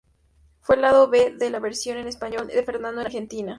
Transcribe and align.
Fue 0.61 0.77
lado 0.77 1.09
B 1.09 1.35
de 1.37 1.51
la 1.51 1.59
versión 1.59 1.99
en 1.99 2.07
español 2.07 2.47
de 2.47 2.63
Fernando 2.63 3.01
en 3.01 3.05
Argentina. 3.05 3.49